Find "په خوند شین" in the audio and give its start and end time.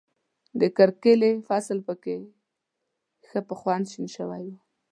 3.47-4.05